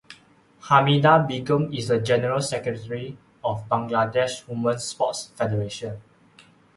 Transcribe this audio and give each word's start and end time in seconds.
Hamida 0.63 1.27
Begum 1.27 1.71
is 1.71 1.89
the 1.89 1.99
General 1.99 2.41
Secretary 2.41 3.19
of 3.43 3.69
Bangladesh 3.69 4.47
Women 4.47 4.79
Sports 4.79 5.27
Federation. 5.35 6.01